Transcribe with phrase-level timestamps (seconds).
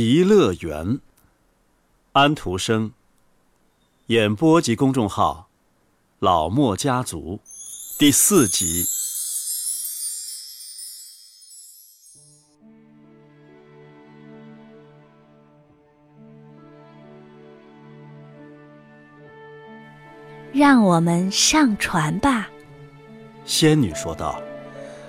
[0.00, 1.00] 极乐园。
[2.12, 2.92] 安徒生。
[4.06, 5.48] 演播及公众号：
[6.20, 7.40] 老莫家族，
[7.98, 8.86] 第四集。
[20.52, 22.48] 让我们上船吧，
[23.44, 24.40] 仙女说道。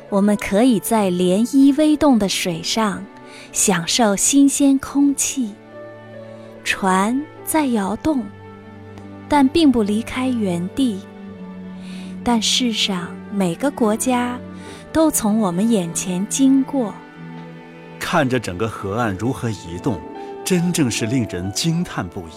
[0.09, 3.06] 我们可以在涟漪微动的水上。
[3.51, 5.54] 享受新鲜空气，
[6.64, 8.24] 船在摇动，
[9.28, 11.00] 但并不离开原地。
[12.23, 14.37] 但世上每个国家
[14.92, 16.93] 都从我们眼前经过，
[18.00, 20.00] 看着整个河岸如何移动，
[20.43, 22.34] 真正是令人惊叹不已。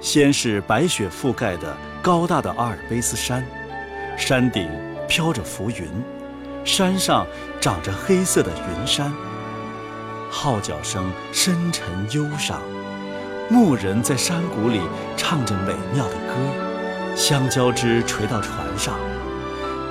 [0.00, 3.44] 先是白雪覆盖的高大的阿尔卑斯山，
[4.16, 4.68] 山顶
[5.08, 5.86] 飘着浮云，
[6.64, 7.26] 山上
[7.60, 9.12] 长着黑色的云山。
[10.30, 12.60] 号角声深沉忧伤，
[13.48, 14.80] 牧人在山谷里
[15.16, 18.94] 唱着美妙的歌，香蕉枝垂到船上，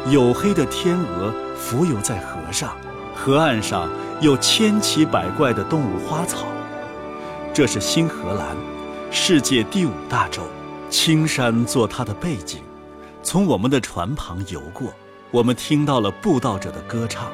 [0.07, 2.75] 黝黑的天鹅浮游在河上，
[3.15, 3.89] 河岸上
[4.21, 6.45] 有千奇百怪的动物花草。
[7.53, 8.55] 这是新荷兰，
[9.09, 10.43] 世界第五大洲，
[10.89, 12.61] 青山做它的背景，
[13.23, 14.93] 从我们的船旁游过，
[15.31, 17.31] 我们听到了布道者的歌唱。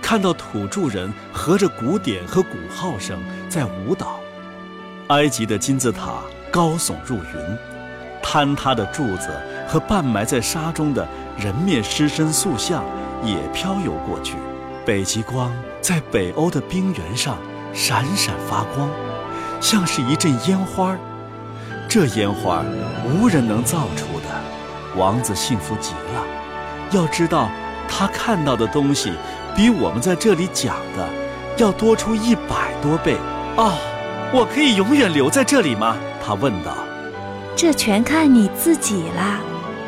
[0.00, 4.20] 看到土著人合着鼓点和鼓号声在舞蹈，
[5.08, 6.14] 埃及的金字塔
[6.50, 7.58] 高耸入云，
[8.22, 9.28] 坍塌的柱子
[9.68, 12.82] 和半埋在沙中的人面狮身塑像
[13.22, 14.36] 也飘游过去。
[14.86, 17.36] 北极光在北欧的冰原上
[17.74, 18.88] 闪闪发光，
[19.60, 20.96] 像是一阵烟花
[21.86, 22.64] 这烟花
[23.04, 24.26] 无人能造出的。
[24.96, 26.24] 王子幸福极了，
[26.92, 27.50] 要知道
[27.86, 29.12] 他看到的东西。
[29.58, 31.04] 比我们在这里讲的
[31.56, 33.16] 要多出一百多倍
[33.56, 33.72] 哦！
[34.32, 35.96] 我可以永远留在这里吗？
[36.24, 36.76] 他问道。
[37.56, 39.40] 这全看你自己啦，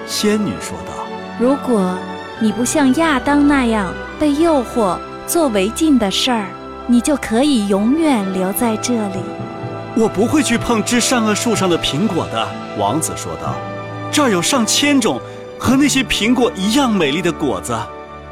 [0.09, 1.07] 仙女说道。
[1.39, 1.97] 如果
[2.41, 6.47] 你不像亚当那样被诱惑做违禁的事儿，
[6.89, 9.21] 你就可以永远留在这里。
[9.95, 13.55] 我不会去碰枝善恶树上的苹果的，王子说道。
[14.11, 15.21] 这儿有上千种
[15.57, 17.79] 和那些苹果一样美丽的果子。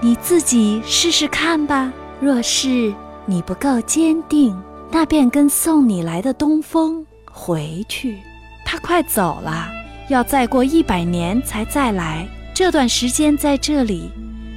[0.00, 1.92] 你自己试试看吧。
[2.20, 2.94] 若是
[3.26, 4.56] 你不够坚定，
[4.90, 8.18] 那便跟送你来的东风回去。
[8.64, 9.68] 他快走了，
[10.08, 12.28] 要再过一百年才再来。
[12.54, 14.10] 这段时间在这里，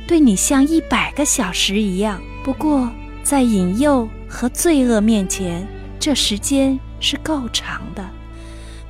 [0.07, 2.19] 对你像一百个小时一样。
[2.43, 2.89] 不过，
[3.23, 5.67] 在引诱和罪恶面前，
[5.99, 8.03] 这时间是够长的。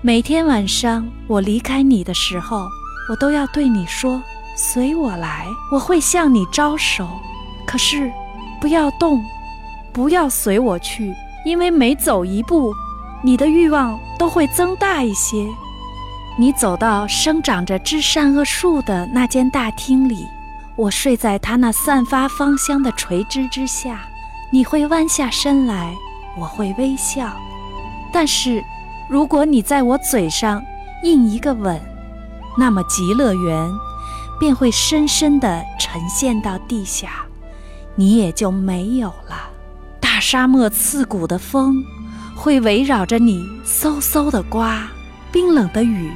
[0.02, 2.66] 每天晚上我离开你的时候，
[3.10, 4.22] 我都要对你说。
[4.56, 7.08] 随我来，我会向你招手。
[7.66, 8.12] 可是，
[8.60, 9.24] 不要动，
[9.94, 11.14] 不要随我去，
[11.46, 12.74] 因为每走一步，
[13.24, 15.48] 你的欲望都会增大一些。
[16.38, 20.26] 你走到生长着枝善恶树的那间大厅里，
[20.76, 24.02] 我睡在它那散发芳香的垂枝之下。
[24.52, 25.96] 你会弯下身来，
[26.38, 27.32] 我会微笑。
[28.12, 28.62] 但是，
[29.10, 30.62] 如果你在我嘴上
[31.04, 31.80] 印一个吻，
[32.58, 33.72] 那么极乐园。
[34.42, 37.24] 便会深深地沉陷到地下，
[37.94, 39.52] 你也就没有了。
[40.00, 41.76] 大沙漠刺骨的风
[42.36, 44.90] 会围绕着你嗖嗖地刮，
[45.32, 46.10] 冰冷的雨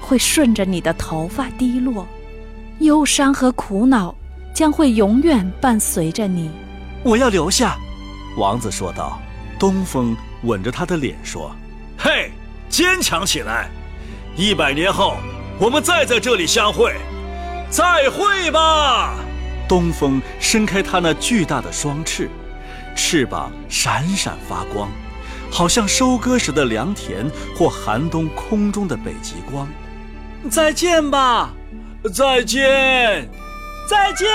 [0.00, 2.04] 会顺着你的头发滴落，
[2.80, 4.12] 忧伤和苦恼
[4.52, 6.50] 将会永远伴随着你。
[7.04, 7.78] 我要留下，
[8.36, 9.20] 王子说道。
[9.56, 11.52] 东风吻着他的脸说
[11.96, 12.32] ：“嘿，
[12.68, 13.70] 坚强起来！
[14.36, 15.14] 一百年后，
[15.60, 16.92] 我们再在这里相会。”
[17.70, 19.14] 再会吧！
[19.68, 22.30] 东风伸开它那巨大的双翅，
[22.96, 24.88] 翅膀闪闪发光，
[25.50, 29.68] 好像收割时的良田或寒冬空中的北极光。
[30.50, 31.50] 再见吧！
[32.14, 33.28] 再见！
[33.86, 34.26] 再见！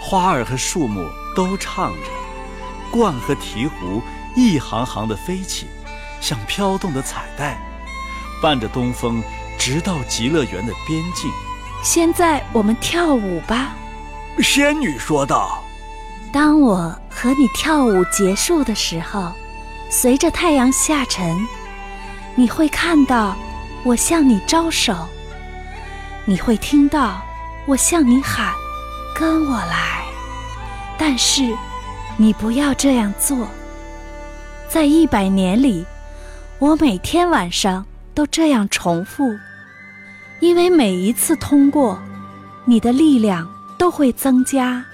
[0.00, 1.04] 花儿和树木
[1.34, 4.00] 都唱着，鹳和鹈鹕
[4.36, 5.66] 一行行地飞起，
[6.20, 7.58] 像飘动的彩带，
[8.40, 9.20] 伴着东风，
[9.58, 11.28] 直到极乐园的边境。
[11.82, 13.74] 现在我们跳舞吧，
[14.38, 15.62] 仙女说道。
[16.32, 19.32] 当我和你跳舞结束的时候，
[19.88, 21.36] 随着太阳下沉，
[22.34, 23.36] 你会看到
[23.84, 24.94] 我向你招手，
[26.24, 27.22] 你会听到
[27.66, 28.52] 我向你喊
[29.14, 30.04] ：“跟我来。”
[30.98, 31.54] 但是，
[32.16, 33.46] 你不要这样做。
[34.68, 35.86] 在一百年里，
[36.58, 39.22] 我每天晚上都这样重复。
[40.40, 42.00] 因为每一次通过，
[42.64, 43.48] 你的力量
[43.78, 44.84] 都会增加，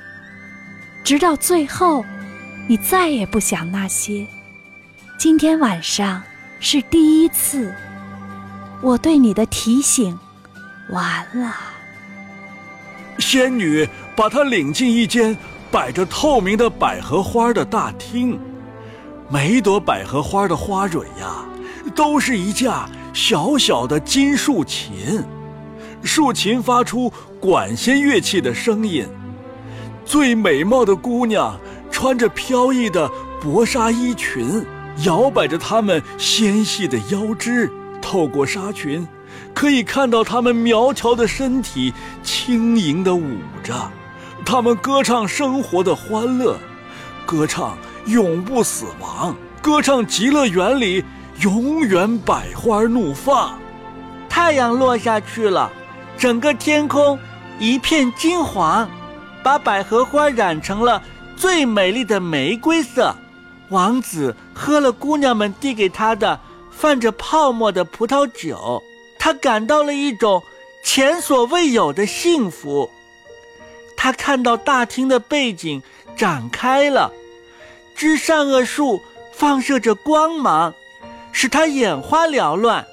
[1.03, 2.05] 直到最后，
[2.69, 4.27] 你再也不想那些。
[5.19, 6.23] 今天晚上
[6.61, 7.75] 是第一次，
[8.81, 10.19] 我对你的提醒
[10.91, 11.55] 完了。
[13.19, 15.37] 仙女把她领进一间
[15.71, 18.39] 摆着透明的百合花的大厅，
[19.29, 21.45] 每一朵百合花的花蕊呀，
[21.95, 25.23] 都是一架小小的金竖琴，
[26.03, 29.07] 竖琴发出管弦乐器的声音。
[30.05, 31.59] 最美貌的姑娘
[31.91, 33.11] 穿着飘逸的
[33.41, 34.65] 薄纱衣裙，
[35.05, 37.71] 摇摆着她们纤细的腰肢。
[38.01, 39.07] 透过纱裙，
[39.55, 41.93] 可以看到她们苗条的身体
[42.23, 43.75] 轻盈地舞着。
[44.45, 46.59] 她们歌唱生活的欢乐，
[47.27, 47.77] 歌唱
[48.07, 51.05] 永不死亡，歌唱极乐园里
[51.41, 53.59] 永远百花怒放。
[54.29, 55.71] 太阳落下去了，
[56.17, 57.19] 整个天空
[57.59, 58.89] 一片金黄。
[59.45, 61.03] 把百合花染成了
[61.37, 63.13] 最美丽的玫瑰色，
[63.71, 66.39] 王子喝了姑娘们递给他的
[66.71, 68.81] 泛着泡沫的葡萄酒，
[69.19, 70.41] 他感到了一种
[70.85, 72.89] 前所未有的幸福。
[73.97, 75.83] 他看到大厅的背景
[76.17, 77.11] 展开了，
[77.97, 79.03] 枝善恶树
[79.33, 80.73] 放射着光芒，
[81.33, 82.87] 使他眼花缭乱。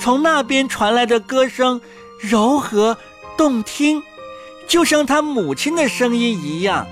[0.00, 1.80] 从那边传来的歌声
[2.20, 2.96] 柔和
[3.36, 4.02] 动听。
[4.68, 6.84] 就像他母亲的声音一样，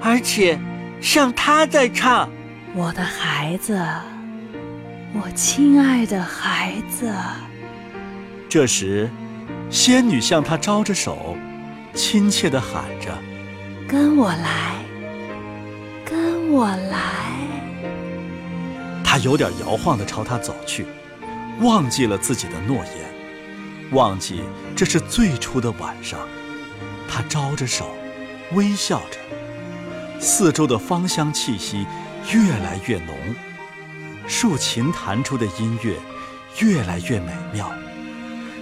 [0.00, 0.58] 而且
[1.00, 2.28] 像他在唱
[2.74, 3.80] ：“我的孩子，
[5.14, 7.14] 我亲爱的孩子。”
[8.50, 9.08] 这时，
[9.70, 11.36] 仙女向他招着手，
[11.94, 13.16] 亲切地喊着
[13.86, 14.82] ：“跟我来，
[16.04, 17.37] 跟我来。”
[19.10, 20.84] 他有点摇晃地朝他走去，
[21.62, 24.42] 忘记了自己的诺言，忘记
[24.76, 26.20] 这是最初的晚上。
[27.08, 27.96] 他招着手，
[28.52, 29.16] 微笑着，
[30.20, 31.86] 四周的芳香气息
[32.30, 33.16] 越来越浓，
[34.26, 35.96] 竖琴弹出的音乐
[36.58, 37.72] 越来越美妙，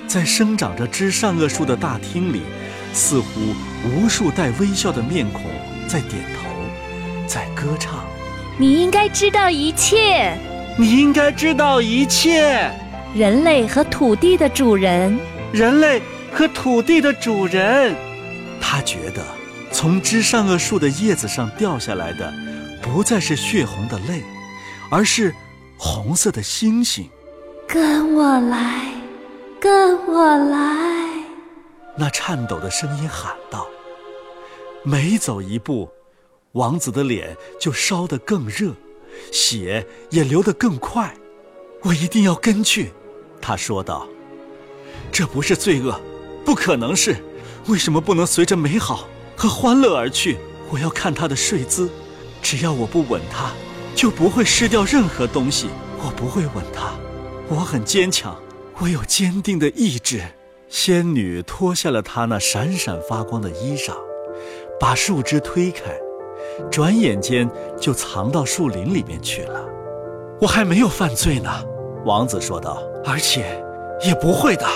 [0.06, 2.42] 在生长着枝善恶树的大厅里，
[2.92, 3.52] 似乎
[3.84, 5.42] 无数带微笑的面孔
[5.88, 6.49] 在点头，
[7.26, 8.04] 在歌唱。
[8.58, 10.34] 你应该知道一切，
[10.78, 12.70] 你应该知道一切。
[13.14, 15.18] 人类和土地的主人，
[15.52, 16.00] 人类
[16.32, 17.94] 和土地的主人。
[18.58, 19.22] 他觉得，
[19.70, 22.32] 从枝上恶树的叶子上掉下来的，
[22.80, 24.22] 不再是血红的泪，
[24.90, 25.34] 而是
[25.76, 27.06] 红色的星星。
[27.68, 28.86] 跟我来，
[29.60, 31.10] 跟我来！
[31.94, 33.66] 那颤抖的声音喊道。
[34.82, 35.88] 每走一步，
[36.56, 38.72] 王子的脸就烧得更热，
[39.30, 41.14] 血也流得更快。
[41.82, 42.92] 我一定要跟去，
[43.42, 44.08] 他说道。
[45.12, 46.00] 这不是罪恶，
[46.44, 47.16] 不可能是。
[47.68, 49.06] 为什么不能随着美好
[49.36, 50.38] 和欢乐而去？
[50.70, 51.90] 我要看他的睡姿，
[52.40, 53.52] 只要我不吻他，
[53.94, 55.68] 就不会失掉任何东西。
[55.98, 56.94] 我不会吻他，
[57.48, 58.40] 我很坚强，
[58.78, 60.22] 我有坚定的意志。
[60.68, 63.94] 仙女脱下了她那闪闪发光的衣裳，
[64.80, 65.96] 把树枝推开，
[66.70, 67.48] 转眼间
[67.78, 69.60] 就藏到树林里面去了。
[70.40, 71.50] 我还没有犯罪呢，
[72.04, 73.62] 王子说道，而且
[74.04, 74.66] 也不会的。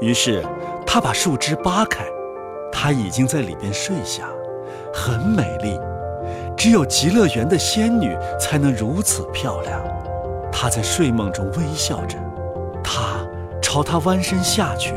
[0.00, 0.44] 于是
[0.86, 2.04] 他把树枝扒开。
[2.70, 4.28] 她已经在里边睡下，
[4.94, 5.80] 很美丽，
[6.56, 9.82] 只有极乐园的仙女才能如此漂亮。
[10.52, 12.16] 她在睡梦中微笑着，
[12.84, 13.26] 他
[13.60, 14.94] 朝她弯身下去，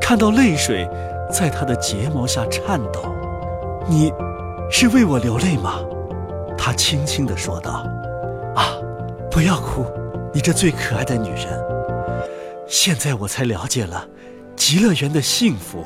[0.00, 0.86] 看到泪水
[1.30, 3.00] 在她的睫毛下颤抖。
[3.88, 4.12] 你，
[4.74, 5.80] 是为我流泪吗？
[6.56, 7.86] 他轻轻地说道。
[8.56, 8.72] 啊，
[9.30, 9.86] 不要哭，
[10.32, 11.46] 你这最可爱的女人。
[12.66, 14.08] 现在我才了解了，
[14.56, 15.84] 极乐园的幸福。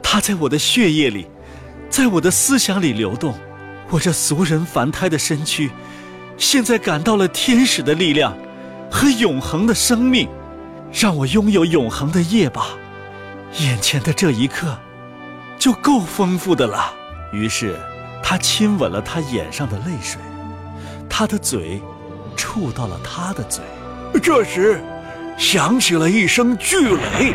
[0.00, 1.26] 它在我的血液里，
[1.90, 3.34] 在我的思想里流动。
[3.90, 5.68] 我这俗人凡胎的身躯，
[6.36, 8.32] 现在感到了天使的力量
[8.88, 10.28] 和永恒的生命。
[10.92, 12.68] 让我拥有永恒的夜吧，
[13.58, 14.78] 眼前的这一刻
[15.58, 16.94] 就够丰富的了。
[17.32, 17.76] 于是，
[18.30, 20.20] 他亲吻了她眼上的泪水，
[21.08, 21.82] 他的嘴
[22.36, 23.60] 触到了她的嘴。
[24.22, 24.80] 这时，
[25.36, 27.34] 响起了一声巨雷。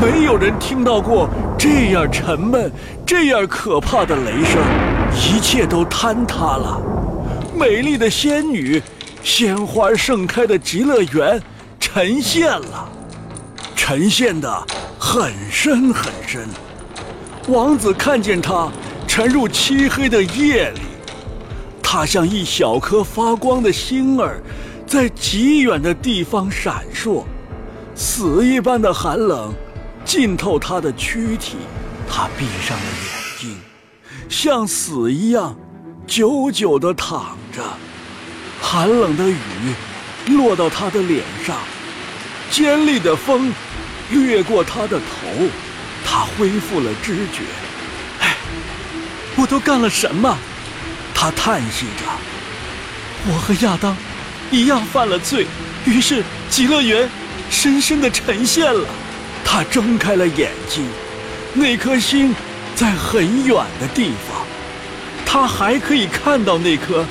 [0.00, 2.70] 没有人听到过这样沉闷、
[3.04, 4.62] 这样可怕的雷声，
[5.12, 6.80] 一切都坍塌了。
[7.52, 8.80] 美丽的仙女，
[9.24, 11.42] 鲜花盛开的极乐园
[11.80, 12.88] 沉陷了，
[13.74, 14.64] 沉陷的
[15.00, 16.46] 很深很深。
[17.48, 18.68] 王子看见她
[19.16, 20.80] 沉入漆黑的夜里，
[21.82, 24.42] 她像一小颗发光的星儿，
[24.86, 27.24] 在极远的地方闪烁，
[27.94, 29.54] 死一般的寒冷。
[30.04, 31.56] 浸透他的躯体，
[32.06, 33.56] 他闭上了眼睛，
[34.28, 35.56] 像死一样，
[36.06, 37.62] 久久地躺着。
[38.60, 39.36] 寒冷的雨
[40.26, 41.56] 落到他的脸上，
[42.50, 43.50] 尖利的风
[44.10, 45.48] 掠过他的头，
[46.04, 47.40] 他恢复了知觉。
[49.36, 50.36] 我都干了什么？
[51.14, 52.04] 他叹息着。
[53.28, 53.96] 我和亚当
[54.50, 55.46] 一样犯了罪，
[55.84, 57.08] 于是极乐园
[57.50, 58.86] 深深的沉陷了。
[59.44, 60.84] 他睁开了眼睛，
[61.54, 62.34] 那颗星
[62.74, 64.44] 在很远的地方，
[65.24, 67.04] 他还可以看到那颗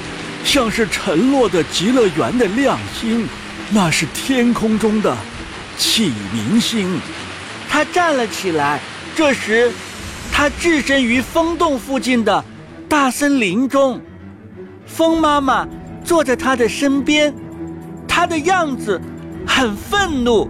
[0.44, 3.28] 像是沉落的极乐园的亮星，
[3.70, 5.16] 那是天空中的
[5.78, 7.00] 启明星。
[7.70, 8.80] 他站了起来，
[9.16, 9.72] 这时
[10.38, 12.44] 他置身于风洞附近的
[12.90, 14.02] 大森林中，
[14.86, 15.66] 风妈妈
[16.04, 17.34] 坐在他的身边，
[18.06, 19.02] 他的样子
[19.48, 20.50] 很愤怒，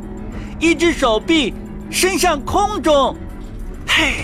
[0.60, 1.54] 一只手臂。
[1.92, 3.16] 伸向空中，
[3.88, 4.16] 嘿，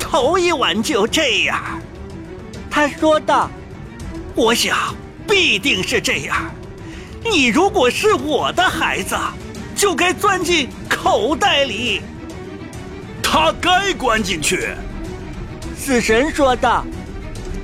[0.00, 1.62] 头一晚就这样，
[2.68, 3.48] 他说道
[4.34, 4.76] ：“我想
[5.28, 6.36] 必定是这样。
[7.24, 9.16] 你如果是我的孩子，
[9.76, 12.00] 就该钻进口袋里。
[13.22, 14.70] 他该关进去。”
[15.78, 16.84] 死神说道。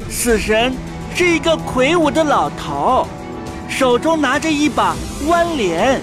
[0.09, 0.73] 死神
[1.15, 3.07] 是一个魁梧的老头，
[3.69, 4.95] 手中拿着一把
[5.27, 6.01] 弯镰，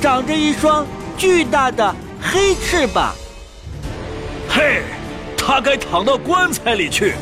[0.00, 0.86] 长着一双
[1.16, 1.94] 巨大的。
[2.20, 3.14] 黑翅膀，
[4.50, 4.82] 嘿，
[5.36, 7.14] 他该躺到棺材里去。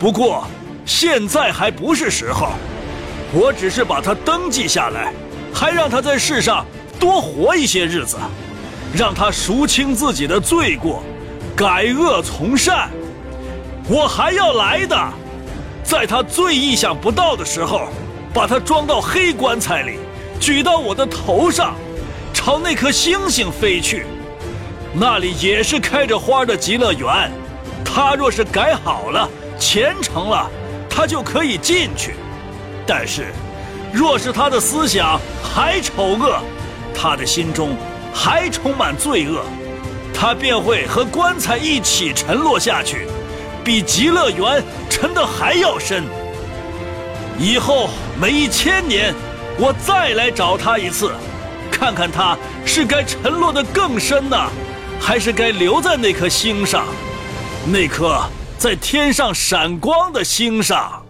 [0.00, 0.44] 不过
[0.86, 2.48] 现在还不是时候，
[3.32, 5.12] 我只是把他登记下来，
[5.52, 6.64] 还让他在世上
[6.98, 8.16] 多活一些日子，
[8.96, 11.02] 让他赎清自己的罪过，
[11.54, 12.88] 改恶从善。
[13.88, 14.96] 我还要来的，
[15.82, 17.88] 在他最意想不到的时候，
[18.32, 19.98] 把他装到黑棺材里，
[20.40, 21.74] 举到我的头上，
[22.32, 24.06] 朝那颗星星飞去。
[24.94, 27.30] 那里也是开着花的极乐园，
[27.84, 30.48] 他若是改好了、虔诚了，
[30.88, 32.12] 他就可以进去；
[32.86, 33.32] 但是，
[33.92, 36.38] 若是他的思想还丑恶，
[36.94, 37.74] 他的心中
[38.14, 39.42] 还充满罪恶，
[40.14, 43.08] 他便会和棺材一起沉落下去，
[43.64, 46.04] 比极乐园沉得还要深。
[47.38, 47.88] 以后
[48.20, 49.14] 每一千年，
[49.58, 51.12] 我再来找他一次，
[51.70, 54.36] 看看他是该沉落得更深呢？
[55.00, 56.86] 还是该留在那颗星上，
[57.66, 58.22] 那颗
[58.56, 61.02] 在天上闪光的星上。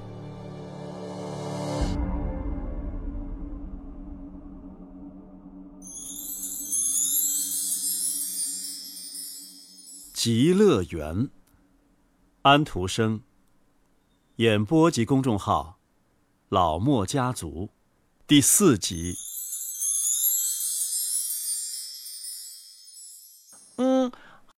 [10.14, 11.28] 极乐园，
[12.42, 13.22] 安徒生。
[14.36, 15.78] 演播及公众号：
[16.48, 17.70] 老莫家族，
[18.26, 19.16] 第四集。